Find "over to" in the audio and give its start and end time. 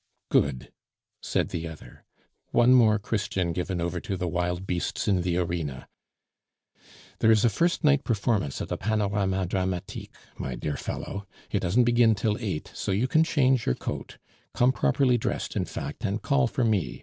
3.79-4.17